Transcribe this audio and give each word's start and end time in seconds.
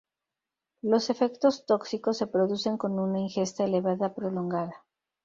Los 0.81 1.11
efectos 1.11 1.67
tóxicos 1.67 2.17
se 2.17 2.25
producen 2.25 2.75
con 2.75 2.97
una 2.97 3.19
ingesta 3.19 3.65
elevada 3.65 4.15
prolongada. 4.15 4.83